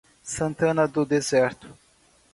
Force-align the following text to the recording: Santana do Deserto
Santana 0.23 0.87
do 0.87 1.05
Deserto 1.05 1.77